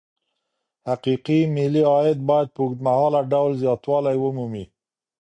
حقيقي 0.87 1.39
ملي 1.55 1.83
عايد 1.95 2.19
بايد 2.29 2.49
په 2.55 2.59
اوږدمهاله 2.63 3.19
ډول 3.31 3.51
زياتوالی 3.61 4.15
ومومي. 4.19 4.65